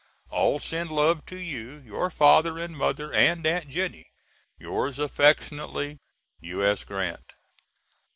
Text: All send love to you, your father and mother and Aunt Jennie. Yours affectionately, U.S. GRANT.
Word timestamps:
All 0.31 0.57
send 0.57 0.91
love 0.91 1.27
to 1.27 1.35
you, 1.37 1.73
your 1.75 2.09
father 2.09 2.57
and 2.57 2.75
mother 2.75 3.13
and 3.13 3.45
Aunt 3.45 3.69
Jennie. 3.69 4.07
Yours 4.57 4.97
affectionately, 4.97 5.99
U.S. 6.39 6.83
GRANT. 6.83 7.33